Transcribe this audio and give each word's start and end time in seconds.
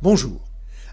Bonjour. 0.00 0.48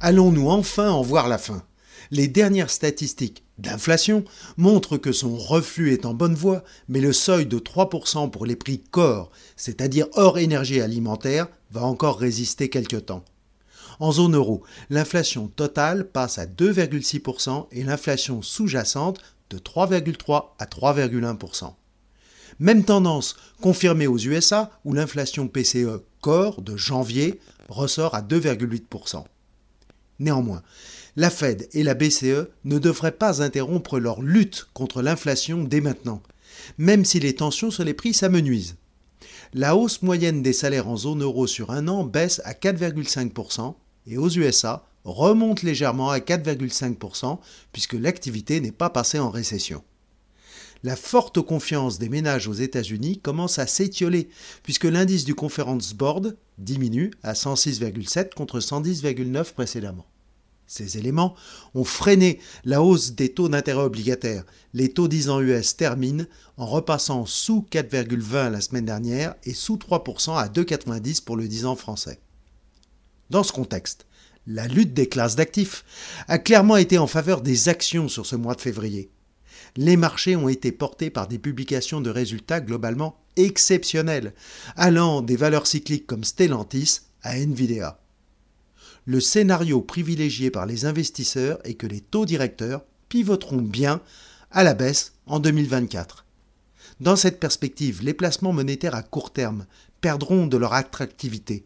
Allons-nous 0.00 0.50
enfin 0.50 0.90
en 0.90 1.00
voir 1.00 1.26
la 1.26 1.38
fin? 1.38 1.62
Les 2.10 2.28
dernières 2.28 2.68
statistiques 2.68 3.44
d'inflation 3.56 4.26
montrent 4.58 4.98
que 4.98 5.10
son 5.10 5.38
reflux 5.38 5.94
est 5.94 6.04
en 6.04 6.12
bonne 6.12 6.34
voie, 6.34 6.64
mais 6.86 7.00
le 7.00 7.14
seuil 7.14 7.46
de 7.46 7.58
3% 7.58 8.28
pour 8.28 8.44
les 8.44 8.56
prix 8.56 8.78
corps, 8.78 9.30
c'est-à-dire 9.56 10.06
hors 10.16 10.36
énergie 10.36 10.82
alimentaire, 10.82 11.48
va 11.70 11.82
encore 11.82 12.18
résister 12.18 12.68
quelque 12.68 12.98
temps. 12.98 13.24
En 14.00 14.12
zone 14.12 14.36
euro, 14.36 14.64
l'inflation 14.90 15.48
totale 15.48 16.10
passe 16.10 16.38
à 16.38 16.44
2,6% 16.44 17.68
et 17.72 17.82
l'inflation 17.84 18.42
sous-jacente 18.42 19.18
de 19.48 19.56
3,3 19.56 20.50
à 20.58 20.66
3,1%. 20.66 21.72
Même 22.58 22.84
tendance 22.84 23.36
confirmée 23.62 24.06
aux 24.06 24.18
USA 24.18 24.70
où 24.84 24.92
l'inflation 24.92 25.48
PCE 25.48 26.02
corps 26.20 26.62
de 26.62 26.76
janvier 26.76 27.40
ressort 27.68 28.14
à 28.14 28.22
2,8%. 28.22 29.24
Néanmoins, 30.18 30.62
la 31.16 31.30
Fed 31.30 31.68
et 31.72 31.82
la 31.82 31.94
BCE 31.94 32.48
ne 32.64 32.78
devraient 32.78 33.12
pas 33.12 33.42
interrompre 33.42 33.98
leur 33.98 34.22
lutte 34.22 34.68
contre 34.74 35.02
l'inflation 35.02 35.64
dès 35.64 35.80
maintenant, 35.80 36.22
même 36.78 37.04
si 37.04 37.20
les 37.20 37.34
tensions 37.34 37.70
sur 37.70 37.84
les 37.84 37.94
prix 37.94 38.14
s'amenuisent. 38.14 38.76
La 39.52 39.74
hausse 39.74 40.02
moyenne 40.02 40.42
des 40.42 40.52
salaires 40.52 40.88
en 40.88 40.96
zone 40.96 41.22
euro 41.22 41.46
sur 41.46 41.70
un 41.70 41.88
an 41.88 42.04
baisse 42.04 42.40
à 42.44 42.52
4,5% 42.52 43.74
et 44.06 44.18
aux 44.18 44.28
USA 44.28 44.84
remonte 45.04 45.62
légèrement 45.62 46.10
à 46.10 46.18
4,5% 46.18 47.38
puisque 47.72 47.94
l'activité 47.94 48.60
n'est 48.60 48.70
pas 48.70 48.90
passée 48.90 49.18
en 49.18 49.30
récession. 49.30 49.82
La 50.82 50.96
forte 50.96 51.42
confiance 51.42 51.98
des 51.98 52.08
ménages 52.08 52.48
aux 52.48 52.54
États-Unis 52.54 53.18
commence 53.18 53.58
à 53.58 53.66
s'étioler 53.66 54.30
puisque 54.62 54.84
l'indice 54.84 55.26
du 55.26 55.34
Conference 55.34 55.92
Board 55.92 56.38
diminue 56.56 57.10
à 57.22 57.34
106,7 57.34 58.32
contre 58.34 58.60
110,9 58.60 59.52
précédemment. 59.52 60.06
Ces 60.66 60.96
éléments 60.96 61.34
ont 61.74 61.84
freiné 61.84 62.38
la 62.64 62.80
hausse 62.80 63.12
des 63.12 63.30
taux 63.34 63.48
d'intérêt 63.48 63.82
obligataires. 63.82 64.44
Les 64.72 64.88
taux 64.88 65.08
10 65.08 65.28
ans 65.28 65.40
US 65.40 65.76
terminent 65.76 66.24
en 66.56 66.64
repassant 66.64 67.26
sous 67.26 67.66
4,20 67.70 68.50
la 68.50 68.60
semaine 68.60 68.84
dernière 68.86 69.34
et 69.44 69.52
sous 69.52 69.76
3% 69.76 70.38
à 70.38 70.48
2,90 70.48 71.24
pour 71.24 71.36
le 71.36 71.46
10 71.46 71.66
ans 71.66 71.76
français. 71.76 72.20
Dans 73.28 73.42
ce 73.42 73.52
contexte, 73.52 74.06
la 74.46 74.66
lutte 74.66 74.94
des 74.94 75.08
classes 75.08 75.36
d'actifs 75.36 75.84
a 76.28 76.38
clairement 76.38 76.76
été 76.76 76.96
en 76.98 77.06
faveur 77.06 77.42
des 77.42 77.68
actions 77.68 78.08
sur 78.08 78.24
ce 78.24 78.36
mois 78.36 78.54
de 78.54 78.60
février. 78.60 79.10
Les 79.76 79.96
marchés 79.96 80.36
ont 80.36 80.48
été 80.48 80.72
portés 80.72 81.10
par 81.10 81.28
des 81.28 81.38
publications 81.38 82.00
de 82.00 82.10
résultats 82.10 82.60
globalement 82.60 83.16
exceptionnels, 83.36 84.34
allant 84.76 85.22
des 85.22 85.36
valeurs 85.36 85.66
cycliques 85.66 86.06
comme 86.06 86.24
Stellantis 86.24 87.00
à 87.22 87.36
Nvidia 87.38 88.00
le 89.06 89.20
scénario 89.20 89.80
privilégié 89.80 90.50
par 90.50 90.66
les 90.66 90.84
investisseurs 90.84 91.58
est 91.64 91.74
que 91.74 91.86
les 91.86 92.00
taux 92.00 92.26
directeurs 92.26 92.84
pivoteront 93.08 93.62
bien 93.62 94.00
à 94.50 94.62
la 94.62 94.74
baisse 94.74 95.14
en 95.26 95.40
2024. 95.40 96.24
Dans 97.00 97.16
cette 97.16 97.40
perspective, 97.40 98.04
les 98.04 98.14
placements 98.14 98.52
monétaires 98.52 98.94
à 98.94 99.02
court 99.02 99.32
terme 99.32 99.66
perdront 100.00 100.46
de 100.46 100.56
leur 100.56 100.74
attractivité, 100.74 101.64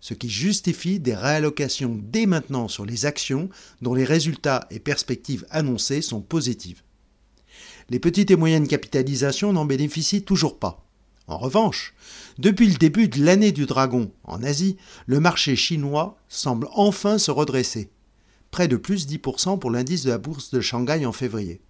ce 0.00 0.14
qui 0.14 0.28
justifie 0.28 0.98
des 0.98 1.14
réallocations 1.14 2.00
dès 2.02 2.26
maintenant 2.26 2.68
sur 2.68 2.84
les 2.84 3.06
actions 3.06 3.48
dont 3.80 3.94
les 3.94 4.04
résultats 4.04 4.66
et 4.70 4.80
perspectives 4.80 5.46
annoncées 5.50 6.02
sont 6.02 6.20
positives. 6.20 6.82
Les 7.90 7.98
petites 7.98 8.30
et 8.30 8.36
moyennes 8.36 8.68
capitalisations 8.68 9.52
n'en 9.52 9.64
bénéficient 9.64 10.24
toujours 10.24 10.58
pas. 10.58 10.84
En 11.28 11.38
revanche, 11.38 11.94
depuis 12.38 12.68
le 12.68 12.74
début 12.74 13.08
de 13.08 13.24
l'année 13.24 13.52
du 13.52 13.66
dragon 13.66 14.10
en 14.24 14.42
Asie, 14.42 14.76
le 15.06 15.20
marché 15.20 15.56
chinois 15.56 16.16
semble 16.28 16.68
enfin 16.72 17.18
se 17.18 17.30
redresser. 17.30 17.90
Près 18.50 18.68
de 18.68 18.76
plus 18.76 19.06
10% 19.06 19.58
pour 19.58 19.70
l'indice 19.70 20.04
de 20.04 20.10
la 20.10 20.18
bourse 20.18 20.50
de 20.50 20.60
Shanghai 20.60 21.06
en 21.06 21.12
février. 21.12 21.60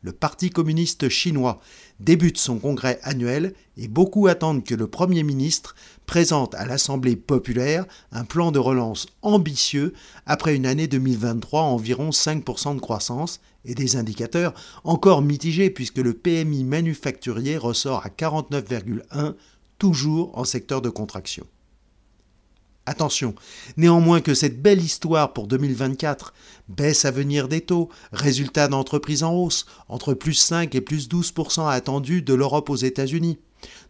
Le 0.00 0.12
Parti 0.12 0.50
communiste 0.50 1.08
chinois 1.08 1.60
débute 1.98 2.38
son 2.38 2.58
congrès 2.58 3.00
annuel 3.02 3.54
et 3.76 3.88
beaucoup 3.88 4.28
attendent 4.28 4.62
que 4.62 4.76
le 4.76 4.86
Premier 4.86 5.24
ministre 5.24 5.74
présente 6.06 6.54
à 6.54 6.66
l'Assemblée 6.66 7.16
populaire 7.16 7.84
un 8.12 8.24
plan 8.24 8.52
de 8.52 8.60
relance 8.60 9.06
ambitieux 9.22 9.92
après 10.24 10.54
une 10.54 10.66
année 10.66 10.86
2023 10.86 11.62
à 11.62 11.64
environ 11.64 12.10
5% 12.10 12.76
de 12.76 12.80
croissance 12.80 13.40
et 13.64 13.74
des 13.74 13.96
indicateurs 13.96 14.54
encore 14.84 15.20
mitigés 15.20 15.70
puisque 15.70 15.98
le 15.98 16.14
PMI 16.14 16.62
manufacturier 16.62 17.56
ressort 17.56 18.06
à 18.06 18.08
49,1 18.08 19.34
toujours 19.78 20.38
en 20.38 20.44
secteur 20.44 20.80
de 20.80 20.90
contraction. 20.90 21.44
Attention, 22.88 23.34
néanmoins 23.76 24.22
que 24.22 24.32
cette 24.32 24.62
belle 24.62 24.80
histoire 24.80 25.34
pour 25.34 25.46
2024, 25.46 26.32
baisse 26.70 27.04
à 27.04 27.10
venir 27.10 27.46
des 27.46 27.60
taux, 27.60 27.90
résultats 28.12 28.66
d'entreprises 28.66 29.22
en 29.22 29.34
hausse, 29.34 29.66
entre 29.90 30.14
plus 30.14 30.32
5 30.32 30.74
et 30.74 30.80
plus 30.80 31.06
12% 31.06 31.68
attendus 31.68 32.22
de 32.22 32.32
l'Europe 32.32 32.70
aux 32.70 32.76
États-Unis, 32.76 33.40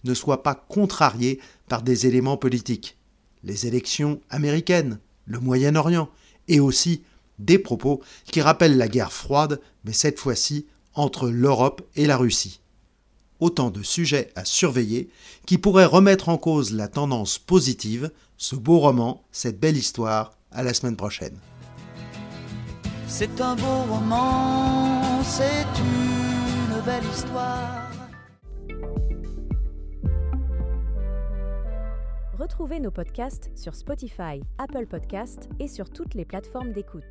ne 0.02 0.14
soit 0.14 0.42
pas 0.42 0.56
contrariée 0.56 1.38
par 1.68 1.82
des 1.82 2.08
éléments 2.08 2.36
politiques. 2.36 2.98
Les 3.44 3.68
élections 3.68 4.20
américaines, 4.30 4.98
le 5.26 5.38
Moyen-Orient, 5.38 6.08
et 6.48 6.58
aussi 6.58 7.04
des 7.38 7.60
propos 7.60 8.02
qui 8.32 8.40
rappellent 8.40 8.78
la 8.78 8.88
guerre 8.88 9.12
froide, 9.12 9.60
mais 9.84 9.92
cette 9.92 10.18
fois-ci 10.18 10.66
entre 10.94 11.30
l'Europe 11.30 11.88
et 11.94 12.06
la 12.06 12.16
Russie 12.16 12.62
autant 13.40 13.70
de 13.70 13.82
sujets 13.82 14.30
à 14.36 14.44
surveiller 14.44 15.10
qui 15.46 15.58
pourraient 15.58 15.84
remettre 15.84 16.28
en 16.28 16.38
cause 16.38 16.72
la 16.72 16.88
tendance 16.88 17.38
positive, 17.38 18.10
ce 18.36 18.56
beau 18.56 18.78
roman, 18.78 19.24
cette 19.32 19.60
belle 19.60 19.76
histoire. 19.76 20.32
À 20.50 20.62
la 20.62 20.72
semaine 20.72 20.96
prochaine. 20.96 21.36
C'est 23.06 23.40
un 23.40 23.54
beau 23.54 23.82
roman, 23.90 25.22
c'est 25.22 25.66
une 25.78 26.80
belle 26.84 27.04
histoire. 27.14 27.90
Retrouvez 32.38 32.80
nos 32.80 32.90
podcasts 32.90 33.50
sur 33.54 33.74
Spotify, 33.74 34.40
Apple 34.58 34.86
Podcasts 34.86 35.48
et 35.58 35.68
sur 35.68 35.90
toutes 35.90 36.14
les 36.14 36.24
plateformes 36.24 36.72
d'écoute. 36.72 37.02